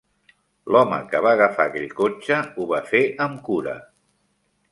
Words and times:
L'home 0.75 0.97
que 1.11 1.19
va 1.25 1.33
agafar 1.37 1.67
aquell 1.71 1.85
cotxe 1.99 2.39
ho 2.63 2.67
va 2.73 2.81
fer 2.93 3.03
amb 3.29 3.39
cura. 3.51 3.79